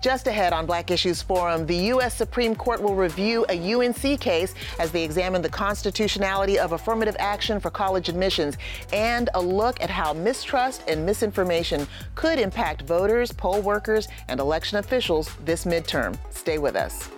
[0.00, 2.14] Just ahead on Black Issues Forum, the U.S.
[2.14, 7.60] Supreme Court will review a UNC case as they examine the constitutionality of affirmative action
[7.60, 8.56] for college admissions
[8.94, 14.78] and a look at how mistrust and misinformation could impact voters, poll workers, and election
[14.78, 16.16] officials this midterm.
[16.30, 17.10] Stay with us.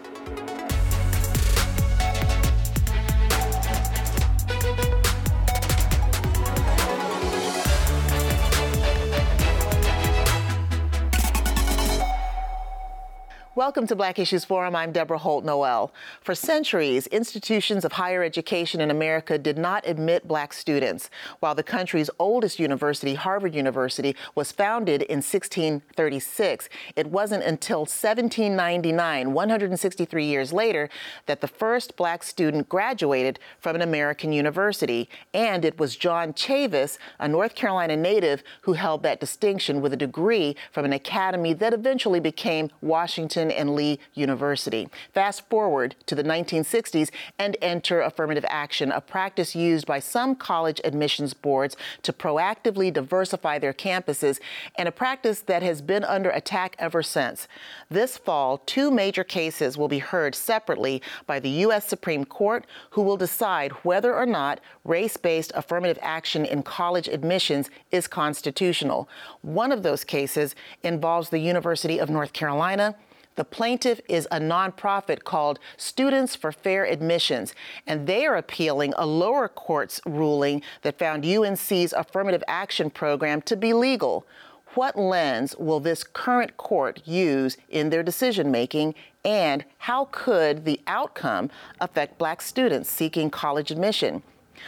[13.55, 14.75] Welcome to Black Issues Forum.
[14.75, 15.93] I'm Deborah Holt Noel.
[16.23, 21.11] For centuries, institutions of higher education in America did not admit black students.
[21.41, 29.35] While the country's oldest university, Harvard University, was founded in 1636, it wasn't until 1799,
[29.35, 30.89] 163 years later,
[31.27, 35.11] that the first black student graduated from an American university.
[35.35, 39.99] And it was John Chavis, a North Carolina native, who held that distinction with a
[39.99, 44.89] degree from an academy that eventually became Washington and Lee University.
[45.13, 50.81] Fast forward to the 1960s and enter affirmative action, a practice used by some college
[50.85, 54.39] admissions boards to proactively diversify their campuses,
[54.77, 57.49] and a practice that has been under attack ever since.
[57.91, 61.87] This fall, two major cases will be heard separately by the U.S.
[61.87, 67.71] Supreme Court, who will decide whether or not race based affirmative action in college admissions
[67.91, 69.09] is constitutional.
[69.43, 72.97] One of those cases involves the University of North Carolina.
[73.35, 77.55] The plaintiff is a nonprofit called Students for Fair Admissions,
[77.87, 83.57] and they are appealing a lower court's ruling that found UNC's affirmative action program to
[83.57, 84.27] be legal.
[84.75, 88.95] What lens will this current court use in their decision making,
[89.25, 94.23] and how could the outcome affect black students seeking college admission?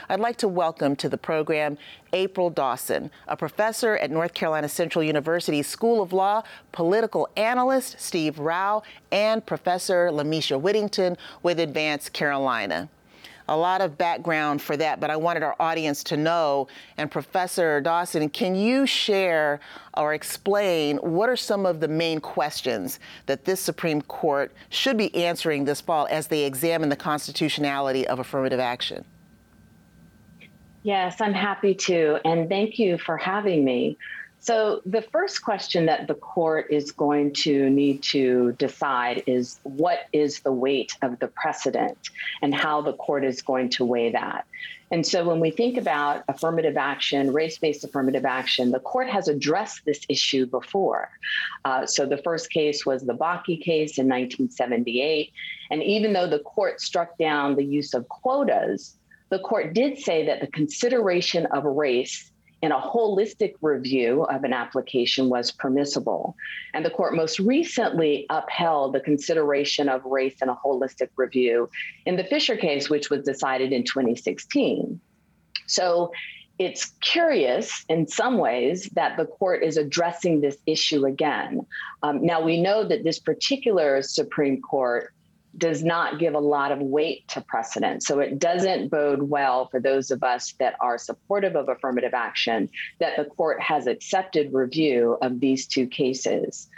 [0.09, 1.79] I'd like to welcome to the program
[2.13, 6.43] April Dawson, a professor at North Carolina Central University School of Law,
[6.73, 12.89] political analyst Steve Rao, and Professor Lamisha Whittington with Advance Carolina
[13.49, 16.69] a lot of background for that, but I wanted our audience to know.
[16.97, 19.61] And Professor Dawson, can you share
[19.97, 25.15] or explain what are some of the main questions that this Supreme Court should be
[25.15, 29.05] answering this fall as they examine the constitutionality of affirmative action?
[30.85, 32.19] Yes, I'm happy to.
[32.27, 33.97] And thank you for having me.
[34.39, 40.01] So, the first question that the court is going to need to decide is what
[40.13, 41.97] is the weight of the precedent
[42.43, 44.45] and how the court is going to weigh that.
[44.91, 49.27] And so, when we think about affirmative action, race based affirmative action, the court has
[49.27, 51.09] addressed this issue before.
[51.65, 55.33] Uh, so, the first case was the Bakke case in 1978.
[55.71, 58.97] And even though the court struck down the use of quotas,
[59.35, 62.31] the court did say that the consideration of race
[62.63, 66.37] in a holistic review of an application was permissible.
[66.73, 71.69] And the court most recently upheld the consideration of race in a holistic review
[72.07, 75.01] in the Fisher case, which was decided in 2016.
[75.67, 76.13] So
[76.61, 81.67] it's curious in some ways that the court is addressing this issue again.
[82.05, 85.13] Um, now, we know that this particular Supreme Court
[85.57, 88.03] does not give a lot of weight to precedent.
[88.03, 92.69] So it doesn't bode well for those of us that are supportive of affirmative action
[92.99, 96.69] that the court has accepted review of these two cases.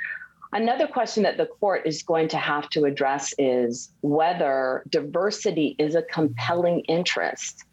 [0.52, 5.94] Another question that the court is going to have to address is whether diversity is
[5.94, 7.64] a compelling interest.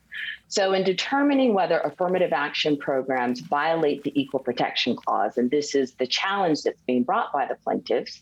[0.47, 5.93] So, in determining whether affirmative action programs violate the Equal Protection Clause, and this is
[5.93, 8.21] the challenge that's being brought by the plaintiffs,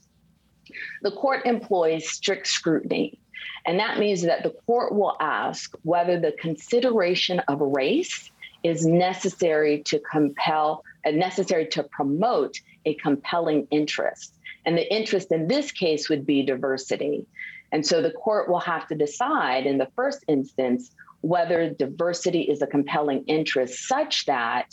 [1.02, 3.18] the court employs strict scrutiny.
[3.66, 8.32] And that means that the court will ask whether the consideration of race
[8.64, 14.36] is necessary to compel and uh, necessary to promote a compelling interest.
[14.66, 17.26] And the interest in this case would be diversity.
[17.72, 22.62] And so the court will have to decide in the first instance whether diversity is
[22.62, 24.68] a compelling interest such that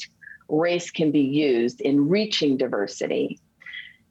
[0.49, 3.39] race can be used in reaching diversity.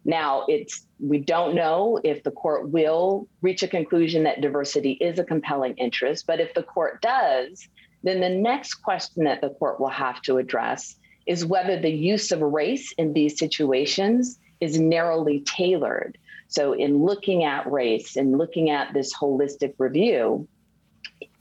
[0.08, 5.20] Now, it's we don't know if the court will reach a conclusion that diversity is
[5.20, 7.68] a compelling interest, but if the court does,
[8.04, 10.96] then the next question that the court will have to address
[11.26, 16.18] is whether the use of race in these situations is narrowly tailored.
[16.48, 20.48] So, in looking at race and looking at this holistic review,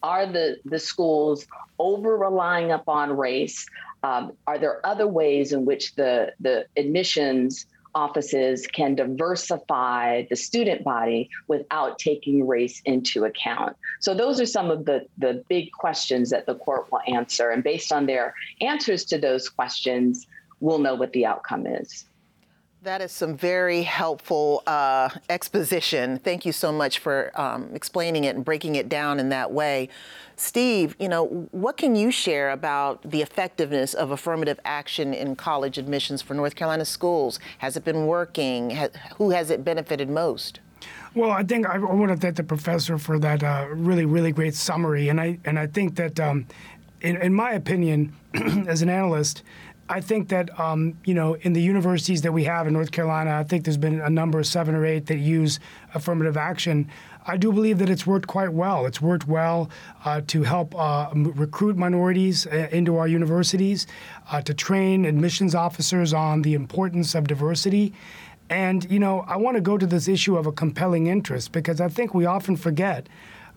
[0.02, 1.46] are the, the schools
[1.78, 3.64] over relying upon race?
[4.02, 10.84] Um, are there other ways in which the, the admissions offices can diversify the student
[10.84, 13.74] body without taking race into account.
[14.00, 17.50] So those are some of the, the big questions that the court will answer.
[17.50, 20.26] And based on their answers to those questions,
[20.60, 22.04] we'll know what the outcome is.
[22.86, 26.20] That is some very helpful uh, exposition.
[26.20, 29.88] Thank you so much for um, explaining it and breaking it down in that way.
[30.36, 35.78] Steve, you know, what can you share about the effectiveness of affirmative action in college
[35.78, 37.40] admissions for North Carolina schools?
[37.58, 38.78] Has it been working?
[39.16, 40.60] who has it benefited most?
[41.12, 44.54] Well, I think I want to thank the professor for that uh, really, really great
[44.54, 46.46] summary, and I and I think that, um,
[47.00, 48.14] in, in my opinion,
[48.68, 49.42] as an analyst,
[49.88, 53.36] I think that um, you know in the universities that we have in North Carolina,
[53.36, 55.60] I think there's been a number of seven or eight that use
[55.94, 56.88] affirmative action.
[57.28, 58.86] I do believe that it's worked quite well.
[58.86, 59.68] It's worked well
[60.04, 63.86] uh, to help uh, recruit minorities uh, into our universities,
[64.30, 67.92] uh, to train admissions officers on the importance of diversity.
[68.48, 71.80] And you know, I want to go to this issue of a compelling interest because
[71.80, 73.08] I think we often forget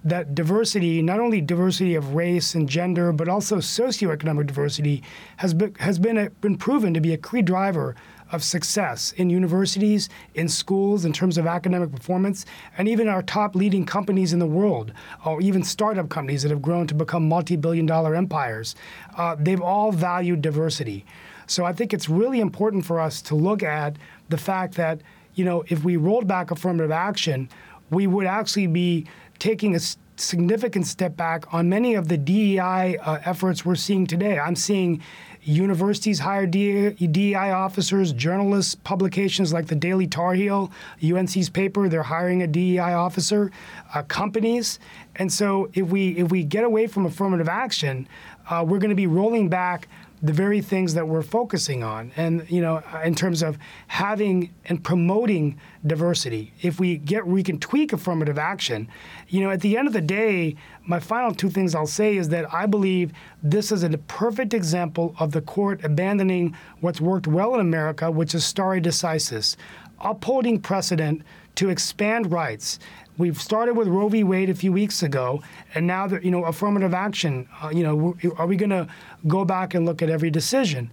[0.04, 5.04] that diversity, not only diversity of race and gender, but also socioeconomic diversity,
[5.38, 7.96] has been, has been, a, been proven to be a key driver
[8.32, 12.46] of success in universities, in schools, in terms of academic performance,
[12.78, 14.94] and even our top leading companies in the world,
[15.26, 18.76] or even startup companies that have grown to become multi billion dollar empires.
[19.18, 21.06] Uh, they've all valued diversity.
[21.48, 23.98] So I think it's really important for us to look at
[24.30, 25.02] the fact that,
[25.34, 27.50] you know, if we rolled back affirmative action,
[27.90, 29.08] we would actually be
[29.40, 29.80] taking a
[30.18, 34.38] significant step back on many of the DEI uh, efforts we're seeing today.
[34.38, 35.02] I'm seeing
[35.42, 40.72] universities hire DEI officers, journalists, publications like the Daily Tar Heel,
[41.04, 43.52] UNC's paper, they're hiring a DEI officer,
[43.94, 44.80] uh, companies.
[45.16, 48.08] And so if we if we get away from affirmative action,
[48.50, 49.88] uh, we're going to be rolling back
[50.22, 52.12] the very things that we're focusing on.
[52.16, 53.58] And you know in terms of
[53.88, 58.88] having and promoting diversity if we get we can tweak affirmative action
[59.28, 60.56] you know at the end of the day
[60.86, 63.12] my final two things i'll say is that i believe
[63.42, 68.36] this is a perfect example of the court abandoning what's worked well in america which
[68.36, 69.56] is stare decisis
[70.02, 71.22] upholding precedent
[71.56, 72.80] to expand rights
[73.20, 74.24] We've started with Roe v.
[74.24, 75.44] Wade a few weeks ago,
[75.76, 77.50] and now that you know affirmative action.
[77.62, 78.88] Uh, you know, are we going to
[79.28, 80.90] go back and look at every decision?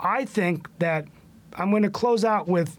[0.00, 1.06] I think that
[1.54, 2.76] I'm going to close out with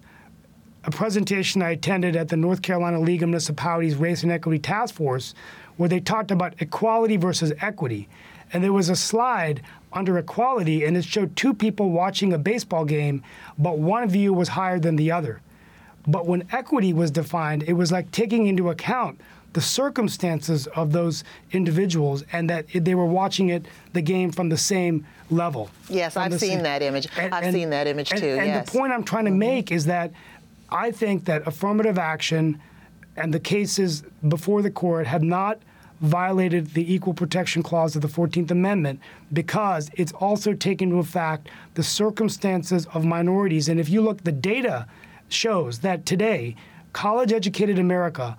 [0.84, 4.96] a presentation I attended at the North Carolina League of Municipalities Race and Equity Task
[4.96, 5.34] Force,
[5.78, 8.10] where they talked about equality versus equity.
[8.52, 9.62] And there was a slide
[9.94, 13.24] under equality, and it showed two people watching a baseball game,
[13.58, 15.42] but one view was higher than the other.
[16.08, 19.22] But when equity was defined, it was like taking into account
[19.54, 24.58] the circumstances of those individuals and that they were watching it the game from the
[24.58, 25.70] same level.
[25.90, 26.64] Yes, I've seen same.
[26.64, 27.08] that image.
[27.18, 28.28] And, I've and, seen that image and, too.
[28.28, 28.66] And yes.
[28.66, 29.40] the point I'm trying to mm-hmm.
[29.40, 30.12] make is that
[30.70, 32.60] I think that affirmative action
[33.16, 35.60] and the cases before the court have not
[36.02, 39.00] violated the Equal Protection Clause of the 14th Amendment
[39.32, 43.70] because it's also taken into effect the circumstances of minorities.
[43.70, 44.88] And if you look, the data
[45.34, 46.56] shows that today,
[46.94, 48.38] college educated America,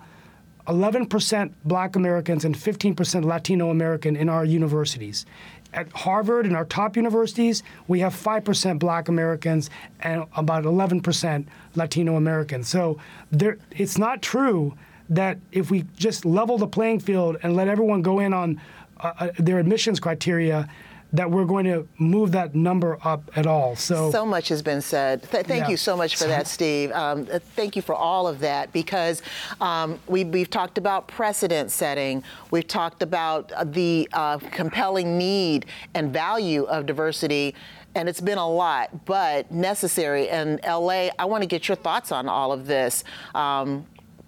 [0.67, 5.25] 11% black Americans and 15% Latino American in our universities.
[5.73, 9.69] At Harvard and our top universities, we have 5% black Americans
[9.99, 11.45] and about 11%
[11.75, 12.67] Latino Americans.
[12.67, 12.97] So
[13.31, 14.75] there, it's not true
[15.09, 18.59] that if we just level the playing field and let everyone go in on
[19.01, 20.67] uh, uh their admissions criteria,
[21.15, 23.75] that we're going to move that number up at all.
[23.75, 25.23] So so much has been said.
[25.23, 25.69] Th- thank yeah.
[25.69, 26.91] you so much for that, Steve.
[26.91, 29.21] Um, uh, thank you for all of that because
[29.61, 32.23] um, we, have talked about precedent setting.
[32.51, 37.55] We've talked about the uh, compelling need and value of diversity.
[37.95, 40.27] And it's been a lot, but necessary.
[40.27, 43.05] And LA, I want to get your thoughts on all of this.
[43.33, 43.85] Um,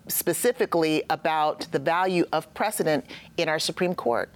[0.08, 4.30] specifically about the value of precedent in our Supreme Court.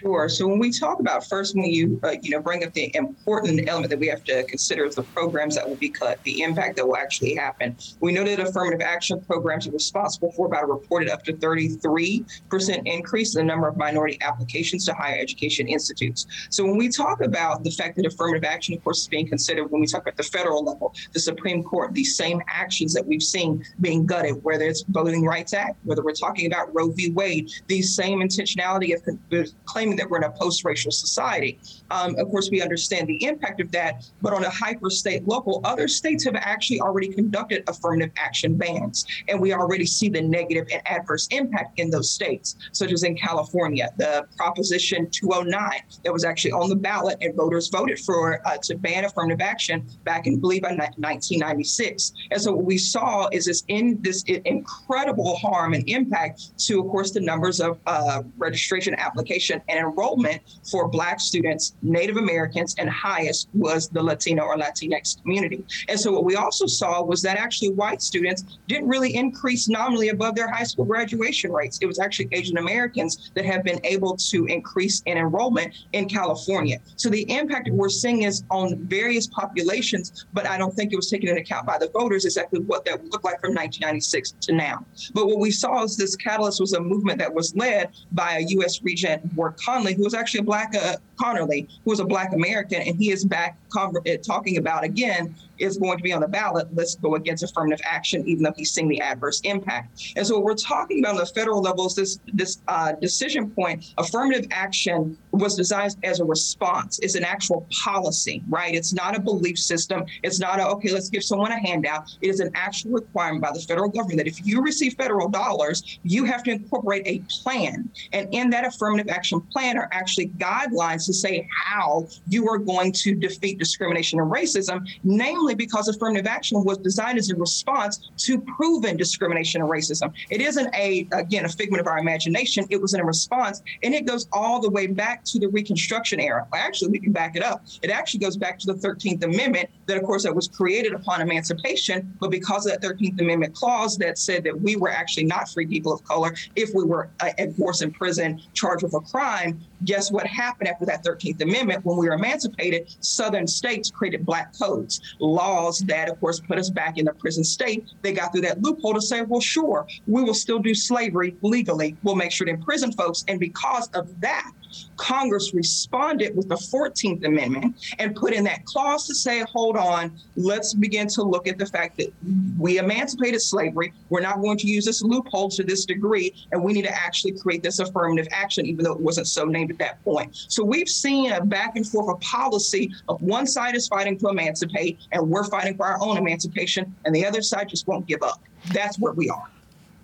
[0.00, 0.30] Sure.
[0.30, 3.68] So when we talk about first, when you uh, you know bring up the important
[3.68, 6.76] element that we have to consider is the programs that will be cut, the impact
[6.76, 7.76] that will actually happen.
[8.00, 12.24] We know that affirmative action programs are responsible for about a reported up to 33
[12.48, 16.26] percent increase in the number of minority applications to higher education institutes.
[16.48, 19.70] So when we talk about the fact that affirmative action, of course, is being considered
[19.70, 23.22] when we talk about the federal level, the Supreme Court, these same actions that we've
[23.22, 27.10] seen being gutted, whether it's Voting Rights Act, whether we're talking about Roe v.
[27.10, 31.58] Wade, these same intentionality of claiming claiming that we're in a post-racial society.
[31.90, 35.88] Um, of course, we understand the impact of that, but on a hyper-state level, other
[35.88, 40.82] states have actually already conducted affirmative action bans, and we already see the negative and
[40.86, 46.52] adverse impact in those states, such as in California, the Proposition 209 that was actually
[46.52, 50.38] on the ballot, and voters voted for uh, to ban affirmative action back in, I
[50.38, 52.12] believe, in 1996.
[52.30, 56.88] And so what we saw is this in this incredible harm and impact to, of
[56.88, 62.88] course, the numbers of uh, registration application and enrollment for Black students, Native Americans, and
[62.88, 65.64] highest was the Latino or Latinx community.
[65.88, 70.08] And so what we also saw was that actually white students didn't really increase nominally
[70.10, 71.78] above their high school graduation rates.
[71.80, 76.78] It was actually Asian Americans that have been able to increase in enrollment in California.
[76.96, 81.10] So the impact we're seeing is on various populations, but I don't think it was
[81.10, 84.84] taken into account by the voters exactly what that looked like from 1996 to now.
[85.14, 88.44] But what we saw is this catalyst was a movement that was led by a
[88.44, 92.32] UC Regent, Ward Conley, who was actually a black uh, Connerly, who was a black
[92.32, 96.68] American, and he is back talking about again is going to be on the ballot.
[96.74, 100.12] Let's go against affirmative action, even though he's seeing the adverse impact.
[100.16, 103.50] And so what we're talking about on the federal level is this this uh, decision
[103.50, 103.92] point.
[103.98, 106.98] Affirmative action was designed as a response.
[107.00, 108.74] It's an actual policy, right?
[108.74, 110.04] It's not a belief system.
[110.22, 112.16] It's not a okay, let's give someone a handout.
[112.20, 115.98] It is an actual requirement by the federal government that if you receive federal dollars,
[116.02, 117.90] you have to incorporate a plan.
[118.12, 122.92] And in that affirmative action plan are actually guidelines to say how you are going
[122.92, 128.40] to defeat discrimination and racism, namely because affirmative action was designed as a response to
[128.40, 130.12] proven discrimination and racism.
[130.30, 132.66] It isn't a, again, a figment of our imagination.
[132.70, 136.20] It was in a response, and it goes all the way back to the Reconstruction
[136.20, 136.46] era.
[136.54, 137.64] Actually, we can back it up.
[137.82, 141.20] It actually goes back to the 13th Amendment that, of course, that was created upon
[141.20, 145.48] emancipation, but because of that 13th Amendment clause that said that we were actually not
[145.48, 149.00] free people of color if we were, uh, of course, in prison charged with a
[149.00, 151.84] crime, guess what happened after that 13th Amendment?
[151.84, 155.00] When we were emancipated, Southern states created black codes,
[155.40, 157.88] laws that, of course, put us back in the prison state.
[158.02, 161.96] They got through that loophole to say, well, sure, we will still do slavery legally.
[162.02, 163.24] We'll make sure to imprison folks.
[163.26, 164.52] And because of that,
[164.96, 170.18] Congress responded with the 14th Amendment and put in that clause to say, hold on,
[170.36, 172.12] let's begin to look at the fact that
[172.58, 173.92] we emancipated slavery.
[174.08, 177.32] We're not going to use this loophole to this degree, and we need to actually
[177.32, 180.36] create this affirmative action, even though it wasn't so named at that point.
[180.48, 184.28] So we've seen a back and forth of policy of one side is fighting to
[184.28, 188.22] emancipate, and we're fighting for our own emancipation, and the other side just won't give
[188.22, 188.42] up.
[188.72, 189.48] That's where we are.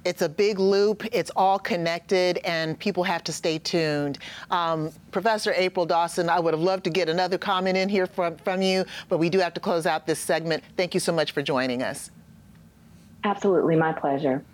[0.07, 1.05] It's a big loop.
[1.11, 4.21] It's all connected, and people have to stay tuned.
[4.53, 8.37] Um, Professor April Dawson, I would have loved to get another comment in here from,
[8.37, 10.63] from you, but we do have to close out this segment.
[10.77, 12.13] Thank you so much for joining us.
[13.25, 14.45] Absolutely, my pleasure.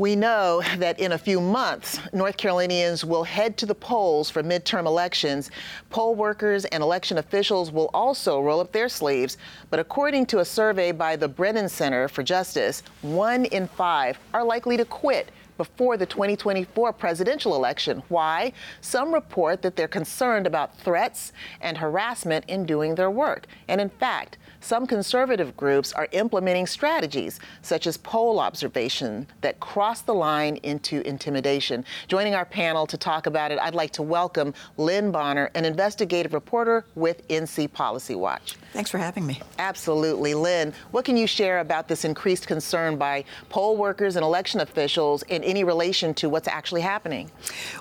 [0.00, 4.42] We know that in a few months, North Carolinians will head to the polls for
[4.42, 5.50] midterm elections.
[5.90, 9.36] Poll workers and election officials will also roll up their sleeves.
[9.68, 14.42] But according to a survey by the Brennan Center for Justice, one in five are
[14.42, 18.02] likely to quit before the 2024 presidential election.
[18.08, 18.54] Why?
[18.80, 23.46] Some report that they're concerned about threats and harassment in doing their work.
[23.68, 30.02] And in fact, some conservative groups are implementing strategies such as poll observation that cross
[30.02, 31.84] the line into intimidation.
[32.08, 36.34] Joining our panel to talk about it, I'd like to welcome Lynn Bonner, an investigative
[36.34, 38.56] reporter with NC Policy Watch.
[38.72, 39.40] Thanks for having me.
[39.58, 40.34] Absolutely.
[40.34, 45.22] Lynn, what can you share about this increased concern by poll workers and election officials
[45.24, 47.30] in any relation to what's actually happening?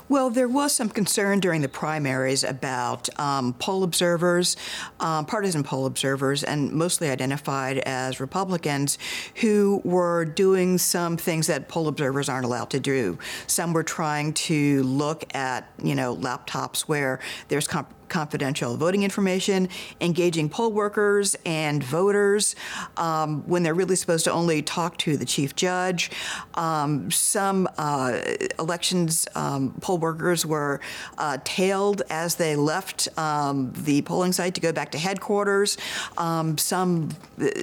[0.08, 4.58] Well, there was some concern during the primaries about um, poll observers,
[5.00, 8.98] um, partisan poll observers, and mostly identified as Republicans
[9.36, 13.18] who were doing some things that poll observers aren't allowed to do.
[13.48, 19.70] Some were trying to look at, you know, laptops where there's comp- confidential voting information,
[20.02, 22.56] engaging poll workers and voters
[22.98, 26.12] um, when they're really supposed to only talk to the chief judge.
[26.56, 28.20] Um, some uh,
[28.58, 30.80] elections um, poll workers were
[31.18, 35.78] uh, tailed as they left um, the polling site to go back to headquarters.
[36.18, 37.10] Um, some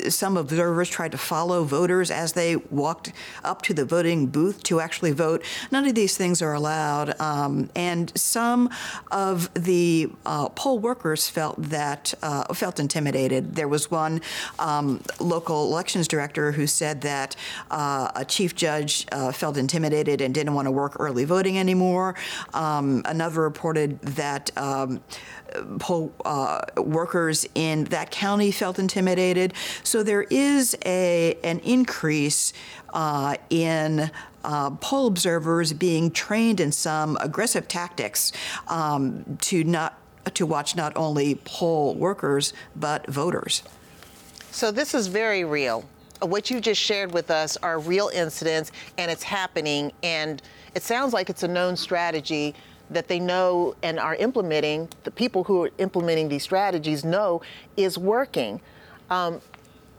[0.09, 3.12] some observers tried to follow voters as they walked
[3.45, 5.45] up to the voting booth to actually vote.
[5.71, 7.15] None of these things are allowed,
[7.75, 8.71] and some
[9.11, 13.55] of the uh, uh, poll workers felt that uh, felt intimidated.
[13.55, 14.21] There was one
[14.59, 17.35] um, local elections director who said that
[17.71, 22.16] uh, a chief judge uh, felt intimidated and didn't want to work early voting anymore.
[22.52, 24.50] Um, another reported that.
[24.59, 25.02] Um,
[25.78, 29.55] poll uh, workers in that county felt intimidated.
[29.85, 32.52] So there is a an increase
[33.49, 34.11] in
[34.45, 38.33] uh, poll observers being trained in some aggressive tactics
[38.69, 39.99] um, to not
[40.35, 43.62] to watch not only poll workers, but voters.
[44.50, 45.85] So this is very real.
[46.23, 49.92] What you just shared with us are real incidents, and it's happening.
[50.02, 50.40] And
[50.75, 52.54] it sounds like it's a known strategy
[52.90, 54.88] that they know and are implementing.
[55.04, 57.42] The people who are implementing these strategies know
[57.76, 58.61] is working.
[59.11, 59.40] Um,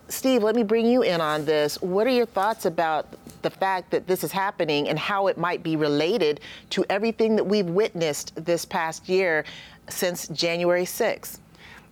[0.09, 1.81] Steve, let me bring you in on this.
[1.81, 3.07] What are your thoughts about
[3.41, 6.39] the fact that this is happening and how it might be related
[6.71, 9.43] to everything that we've witnessed this past year
[9.89, 11.39] since January 6th?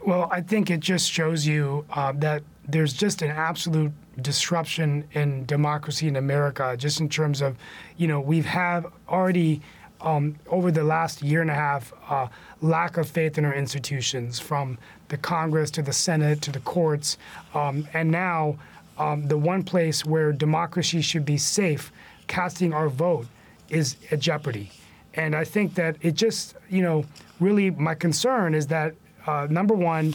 [0.06, 5.46] Well, I think it just shows you uh, that there's just an absolute disruption in
[5.46, 7.58] democracy in America, just in terms of,
[7.98, 9.62] you know, we've have already
[10.02, 12.28] um, over the last year and a half uh,
[12.62, 17.18] lack of faith in our institutions, from the Congress to the Senate to the courts,
[17.54, 18.58] um, and now
[18.98, 21.92] um, the one place where democracy should be safe,
[22.28, 23.28] casting our vote,
[23.70, 24.72] is at jeopardy.
[25.16, 27.06] And I think that it just, you know,
[27.40, 28.96] really my concern is that
[29.28, 30.14] uh, number one,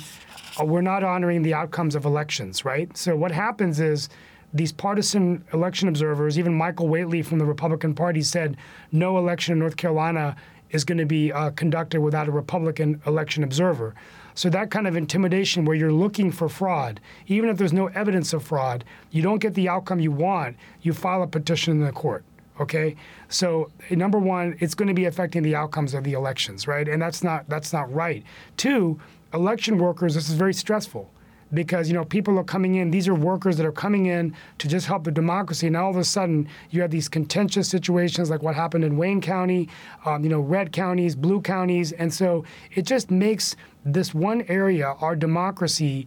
[0.61, 2.95] uh, we're not honoring the outcomes of elections, right?
[2.97, 4.09] So what happens is
[4.52, 8.57] these partisan election observers, even Michael Whatley from the Republican Party said
[8.92, 10.37] no election in North Carolina
[10.71, 13.95] is going to be uh, conducted without a Republican election observer.
[14.35, 18.33] So that kind of intimidation where you're looking for fraud, even if there's no evidence
[18.33, 21.92] of fraud, you don't get the outcome you want, you file a petition in the
[21.92, 22.25] court.
[22.61, 22.95] Okay,
[23.29, 26.87] so number one, it's going to be affecting the outcomes of the elections, right?
[26.87, 28.23] And that's not that's not right.
[28.59, 29.00] Two,
[29.33, 31.11] election workers, this is very stressful
[31.52, 32.90] because you know people are coming in.
[32.90, 35.67] These are workers that are coming in to just help the democracy.
[35.67, 39.21] And all of a sudden, you have these contentious situations like what happened in Wayne
[39.21, 39.69] County,
[40.05, 44.95] um, you know, red counties, blue counties, and so it just makes this one area,
[45.00, 46.07] our democracy,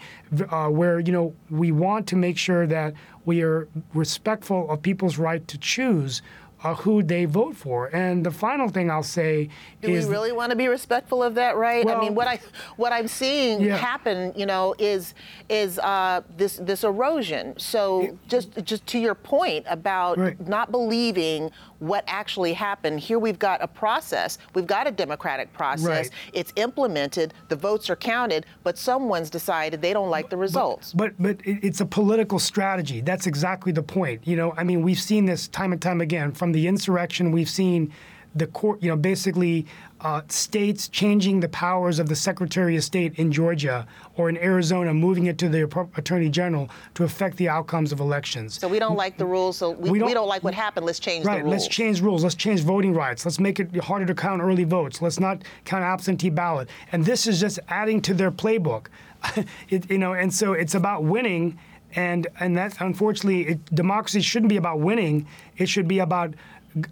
[0.49, 2.93] uh, where you know we want to make sure that
[3.25, 6.21] we are respectful of people's right to choose
[6.63, 7.87] uh, who they vote for.
[7.93, 9.49] And the final thing I'll say
[9.81, 11.85] Do is, we really want to be respectful of that, right?
[11.85, 12.39] Well, I mean, what I
[12.77, 13.75] what I'm seeing yeah.
[13.75, 15.13] happen, you know, is
[15.49, 17.53] is uh, this this erosion.
[17.59, 20.47] So just just to your point about Right.
[20.47, 21.51] not believing
[21.83, 22.99] what actually happened.
[22.99, 24.37] Here we've got a process.
[24.53, 25.85] We've got a democratic process.
[25.87, 26.09] Right.
[26.31, 27.33] It's implemented.
[27.49, 30.93] The votes are counted, but someone's decided they don't like the results.
[30.93, 33.01] But but it- it's a political strategy.
[33.01, 34.25] That's exactly the point.
[34.25, 36.31] You know, I mean, we've seen this time and time again.
[36.31, 37.91] From the insurrection, we've seen
[38.35, 38.81] the court.
[38.81, 39.65] You know, basically
[40.01, 43.87] uh, states changing the powers of the Secretary of State in Georgia
[44.17, 45.63] or in Arizona, moving it to the
[45.95, 48.59] Attorney General to affect the outcomes of elections.
[48.59, 49.57] so we don't like the rules.
[49.57, 50.85] So we, We we, don't- don't, like what happened.
[50.85, 51.37] Let's change Right.
[51.37, 51.51] the rules.
[51.53, 52.23] Let's change rules.
[52.23, 53.25] Let's change voting rights.
[53.25, 55.01] Let's make it harder to count early votes.
[55.01, 56.69] Let's not count absentee ballot.
[56.91, 58.87] And this is just adding to their playbook.
[59.69, 61.57] it, you know, and so it's about winning.
[61.95, 65.27] And and that unfortunately, it, democracy shouldn't be about winning.
[65.57, 66.33] It should be about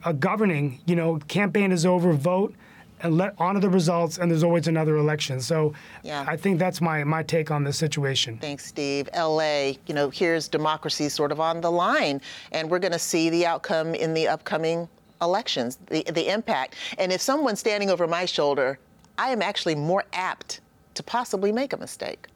[0.04, 0.80] uh, governing.
[0.86, 2.54] You know, campaign is over, vote,
[3.02, 4.18] and let honor the results.
[4.18, 5.42] And there's always another election.
[5.42, 6.24] So Yeah.
[6.28, 8.38] I think that's my my take on this situation.
[8.38, 9.10] Thanks, Steve.
[9.16, 13.30] LA, you know, here's democracy sort of on the line, and we're going to see
[13.30, 14.88] the outcome in the upcoming
[15.22, 16.76] elections, the, the impact.
[16.98, 18.80] And if someone's standing over my shoulder,
[19.18, 20.62] I am actually more apt
[20.96, 22.28] to possibly make a mistake.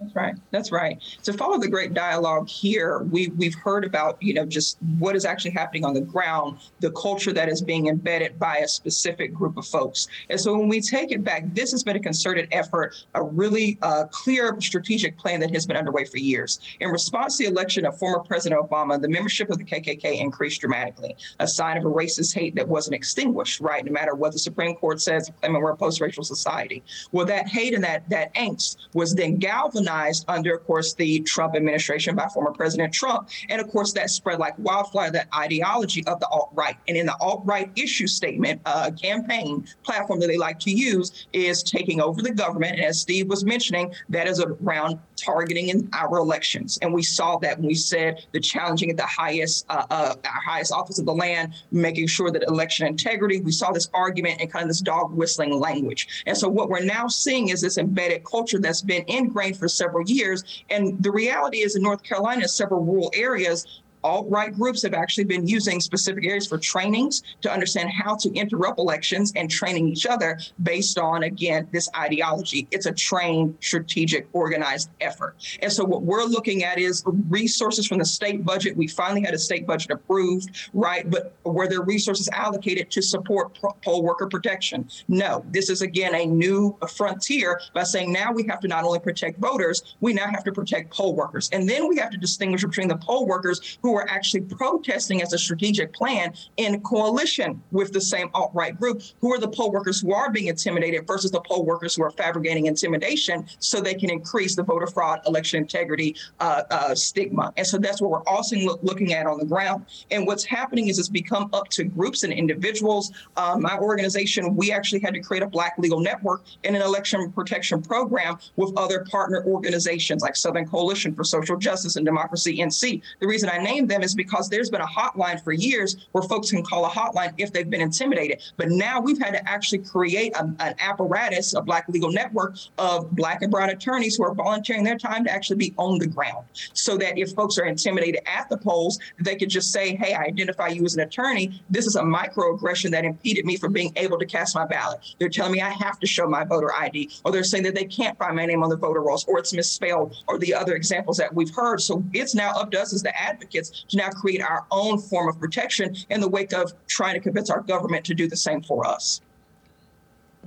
[0.00, 0.34] That's right.
[0.50, 1.02] That's right.
[1.22, 5.24] To follow the great dialogue here, we we've heard about you know just what is
[5.24, 9.56] actually happening on the ground, the culture that is being embedded by a specific group
[9.56, 10.06] of folks.
[10.28, 13.78] And so when we take it back, this has been a concerted effort, a really
[13.80, 16.60] uh, clear strategic plan that has been underway for years.
[16.80, 20.60] In response to the election of former President Obama, the membership of the KKK increased
[20.60, 23.60] dramatically, a sign of a racist hate that wasn't extinguished.
[23.60, 26.82] Right, no matter what the Supreme Court says, I mean we're a post-racial society.
[27.12, 31.54] Well, that hate and that that angst was then galvanized under, of course, the Trump
[31.54, 33.28] administration by former President Trump.
[33.48, 36.76] And of course, that spread like wildfire, that ideology of the alt right.
[36.88, 41.26] And in the alt right issue statement, uh, campaign platform that they like to use
[41.32, 42.76] is taking over the government.
[42.76, 46.78] And as Steve was mentioning, that is around targeting in our elections.
[46.82, 50.40] And we saw that when we said the challenging at the highest, uh, uh, our
[50.40, 54.52] highest office of the land, making sure that election integrity, we saw this argument and
[54.52, 56.24] kind of this dog whistling language.
[56.26, 60.08] And so what we're now seeing is this embedded culture that's been ingrained for several
[60.08, 60.64] years.
[60.70, 63.66] And the reality is in North Carolina, several rural areas,
[64.06, 68.78] alt-right groups have actually been using specific areas for trainings to understand how to interrupt
[68.78, 72.68] elections and training each other based on, again, this ideology.
[72.70, 75.34] It's a trained, strategic, organized effort.
[75.60, 78.76] And so what we're looking at is resources from the state budget.
[78.76, 81.10] We finally had a state budget approved, right?
[81.10, 84.88] But were there resources allocated to support poll worker protection?
[85.08, 85.44] No.
[85.50, 89.40] This is, again, a new frontier by saying now we have to not only protect
[89.40, 91.50] voters, we now have to protect poll workers.
[91.52, 95.32] And then we have to distinguish between the poll workers who are actually protesting as
[95.32, 99.72] a strategic plan in coalition with the same alt right group, who are the poll
[99.72, 103.94] workers who are being intimidated versus the poll workers who are fabricating intimidation so they
[103.94, 107.52] can increase the voter fraud, election integrity uh, uh, stigma.
[107.56, 109.86] And so that's what we're also look, looking at on the ground.
[110.10, 113.12] And what's happening is it's become up to groups and individuals.
[113.36, 117.32] Uh, my organization, we actually had to create a Black legal network and an election
[117.32, 123.02] protection program with other partner organizations like Southern Coalition for Social Justice and Democracy NC.
[123.20, 126.50] The reason I named them is because there's been a hotline for years where folks
[126.50, 128.42] can call a hotline if they've been intimidated.
[128.56, 133.10] But now we've had to actually create a, an apparatus, a Black legal network of
[133.12, 136.46] Black and Brown attorneys who are volunteering their time to actually be on the ground
[136.72, 140.24] so that if folks are intimidated at the polls, they could just say, hey, I
[140.24, 141.62] identify you as an attorney.
[141.70, 145.00] This is a microaggression that impeded me from being able to cast my ballot.
[145.18, 147.84] They're telling me I have to show my voter ID, or they're saying that they
[147.84, 151.16] can't find my name on the voter rolls, or it's misspelled, or the other examples
[151.18, 151.80] that we've heard.
[151.80, 155.28] So it's now up to us as the advocates to now create our own form
[155.28, 158.62] of protection in the wake of trying to convince our government to do the same
[158.62, 159.20] for us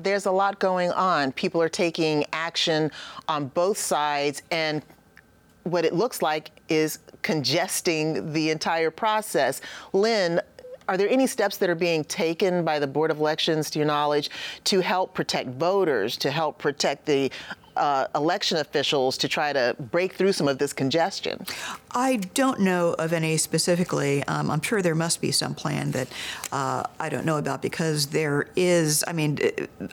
[0.04, 1.32] there's a lot going on.
[1.34, 2.92] People are taking action
[3.28, 4.84] on both sides, and
[5.64, 9.62] what it looks like is congesting the entire process.
[9.94, 10.42] Lynn,
[10.88, 13.86] are there any steps that are being taken by the Board of Elections, to your
[13.86, 14.32] knowledge,
[14.64, 17.32] to help protect voters, to help protect the
[17.80, 21.46] uh, election officials to try to break through some of this congestion?
[21.92, 24.24] I don't know of any specifically.
[24.26, 26.08] Um, I'm sure there must be some plan that
[26.52, 29.40] uh, I don't know about because there is, I mean,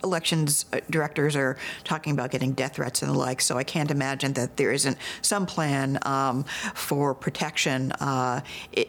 [0.05, 3.90] elections uh, directors are talking about getting death threats and the like, so I can't
[3.90, 6.44] imagine that there isn't some plan um,
[6.75, 8.40] for protection uh,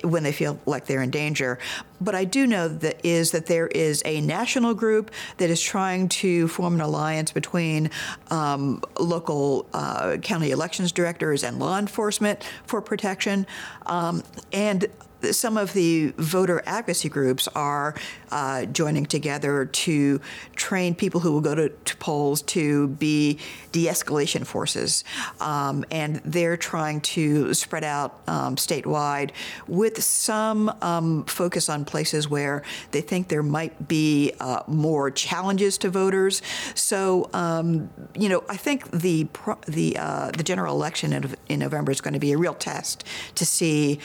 [0.04, 1.60] when they feel like they're in danger.
[2.00, 6.10] But I do know that is that there is a national group that is trying
[6.10, 7.90] to form an alliance between
[8.30, 13.46] um, local uh, county elections directors and law enforcement for protection.
[13.86, 14.88] Um, and
[15.32, 17.96] some of the voter advocacy groups are
[18.32, 20.22] uh, joining together to
[20.56, 23.40] train people who will go to, to polls to be
[23.72, 25.04] de-escalation forces,
[25.40, 29.32] um, and they're trying to spread out um, statewide
[29.68, 35.78] with some um, focus on places where they think there might be uh, more challenges
[35.78, 36.42] to voters.
[36.76, 39.28] So, um, you know, I think the
[39.68, 43.04] the uh, the general election in, in November is going to be a real test
[43.36, 44.00] to see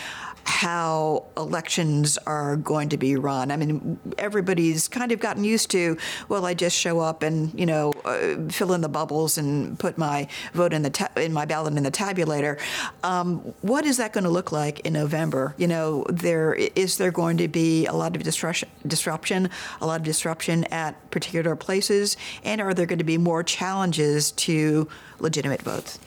[0.44, 1.01] how
[1.36, 3.50] elections are going to be run.
[3.50, 5.96] I mean, everybody's kind of gotten used to,
[6.28, 9.98] well, I just show up and you know uh, fill in the bubbles and put
[9.98, 12.58] my vote in the ta- in my ballot in the tabulator.
[13.02, 15.54] Um, what is that going to look like in November?
[15.56, 20.04] You know, there is there going to be a lot of disruption, a lot of
[20.04, 24.88] disruption at particular places, and are there going to be more challenges to
[25.18, 25.98] legitimate votes?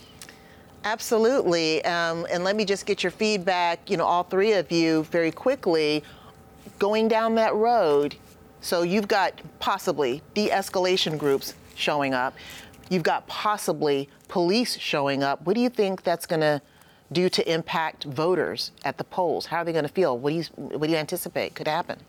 [0.86, 1.84] Absolutely.
[1.84, 5.32] Um, and let me just get your feedback, you know, all three of you very
[5.32, 6.04] quickly.
[6.78, 8.16] Going down that road,
[8.62, 12.36] so you've got possibly de escalation groups showing up,
[12.90, 15.44] you've got possibly police showing up.
[15.46, 16.62] What do you think that's going to
[17.12, 19.48] do to impact voters at the polls?
[19.48, 20.18] How are they going to feel?
[20.18, 22.00] What do you, what do you anticipate could happen?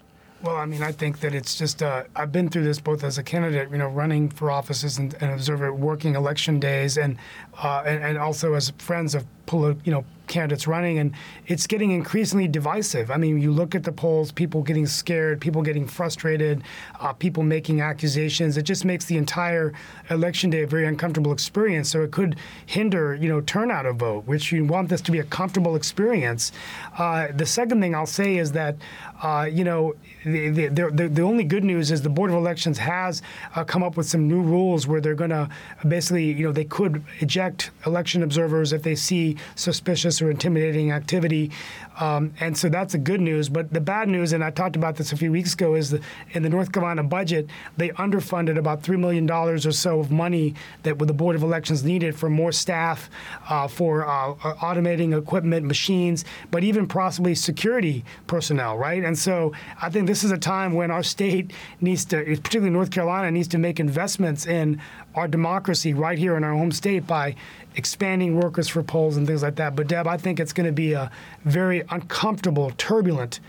[0.43, 3.17] Well, I mean, I think that it's just, uh, I've been through this both as
[3.17, 7.17] a candidate, you know, running for offices and, and observer working election days, and,
[7.63, 11.13] uh, and, and also as friends of, you know, candidates running, and
[11.47, 13.11] it's getting increasingly divisive.
[13.11, 16.63] I mean, you look at the polls, people getting scared, people getting frustrated,
[17.01, 18.57] uh, people making accusations.
[18.57, 19.73] It just makes the entire
[20.11, 21.91] election day a very uncomfortable experience.
[21.91, 22.37] So it could
[22.67, 26.53] hinder, you know, turnout of vote, which you want this to be a comfortable experience.
[26.99, 28.77] Uh, the second thing I'll say is that,
[29.23, 32.79] uh, you know, the, the, the, the, only good news is the Board of Elections
[32.79, 33.23] has
[33.55, 35.49] uh, come up with some new rules where they're going to
[35.87, 41.51] basically, you know, they could eject election observers if they see suspicious or intimidating activity.
[41.99, 43.49] Um, and so that's the good news.
[43.49, 46.03] But the bad news, and I talked about this a few weeks ago, is that
[46.33, 50.99] in the North Carolina budget, they underfunded about $3 million or so of money that
[50.99, 53.09] the Board of Elections needed for more staff,
[53.49, 59.05] uh, for uh, automating equipment, machines, but even possibly security personnel, right?
[59.05, 62.91] And so I think this is a time when our state needs to, particularly North
[62.91, 64.81] Carolina, needs to make investments in
[65.15, 67.35] our democracy right here in our home state by
[67.77, 69.77] expanding workers for polls and things like that.
[69.77, 71.11] But Deb, I think it's going to be a
[71.45, 73.41] very uncomfortable, turbulent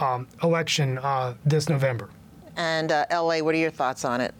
[0.00, 2.10] um, election uh, this November.
[2.56, 4.34] And uh, LA, what are your thoughts on it?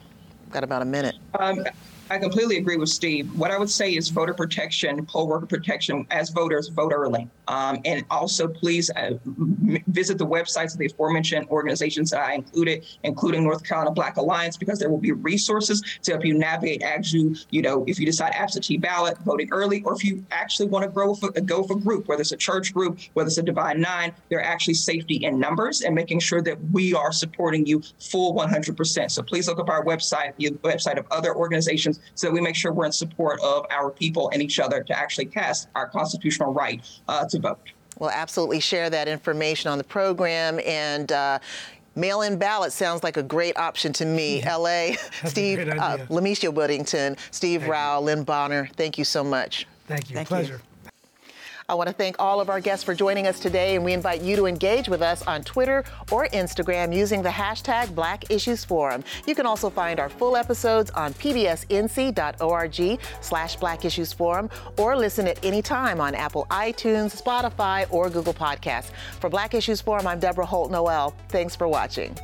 [0.50, 1.16] Got about a minute.
[1.38, 1.64] Um,
[2.08, 3.32] I completely agree with Steve.
[3.36, 6.06] What I would say is voter protection, poll worker protection.
[6.10, 7.28] As voters, vote early.
[7.48, 12.34] Um, and also, please uh, m- visit the websites of the aforementioned organizations that I
[12.34, 16.82] included, including North Carolina Black Alliance, because there will be resources to help you navigate
[16.82, 20.68] as you, you know, if you decide absentee ballot, voting early, or if you actually
[20.68, 23.42] want to grow for, go for group, whether it's a church group, whether it's a
[23.42, 27.66] Divine Nine, there are actually safety in numbers and making sure that we are supporting
[27.66, 29.10] you full 100%.
[29.10, 32.56] So please look up our website, the website of other organizations so that we make
[32.56, 36.52] sure we're in support of our people and each other to actually cast our constitutional
[36.52, 37.58] right uh, to vote.
[37.98, 41.10] We'll absolutely share that information on the program and.
[41.12, 41.38] Uh,
[41.98, 44.40] Mail in ballot sounds like a great option to me.
[44.40, 48.04] Yeah, LA, Steve, uh, Lamisha Whittington, Steve thank Rao, you.
[48.04, 49.66] Lynn Bonner, thank you so much.
[49.86, 50.14] Thank you.
[50.16, 50.60] Thank Pleasure.
[50.62, 50.75] You.
[51.68, 54.22] I want to thank all of our guests for joining us today, and we invite
[54.22, 59.02] you to engage with us on Twitter or Instagram using the hashtag Black Issues Forum.
[59.26, 64.48] You can also find our full episodes on pbsnc.org slash Black Issues Forum
[64.78, 68.90] or listen at any time on Apple iTunes, Spotify, or Google Podcasts.
[69.20, 71.16] For Black Issues Forum, I'm Deborah Holt Noel.
[71.28, 72.16] Thanks for watching.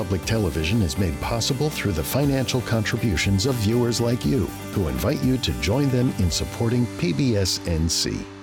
[0.00, 5.22] Public television is made possible through the financial contributions of viewers like you, who invite
[5.22, 8.39] you to join them in supporting PBS NC.